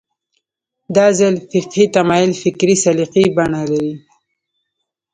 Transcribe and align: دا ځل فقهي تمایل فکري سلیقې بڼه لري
دا 0.95 1.05
ځل 1.19 1.33
فقهي 1.49 1.85
تمایل 1.95 2.31
فکري 2.41 2.75
سلیقې 2.83 3.25
بڼه 3.35 3.61
لري 3.71 3.93